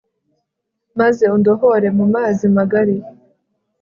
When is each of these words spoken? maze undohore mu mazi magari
maze 0.99 1.23
undohore 1.35 1.87
mu 1.97 2.05
mazi 2.13 2.45
magari 2.57 2.95